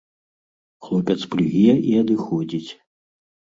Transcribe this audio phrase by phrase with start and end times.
[0.87, 2.67] Хлопец плюе і адыходзіць.